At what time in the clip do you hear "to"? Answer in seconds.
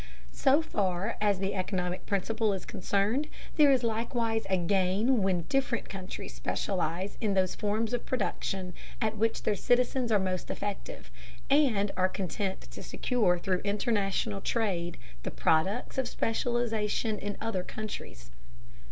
12.61-12.81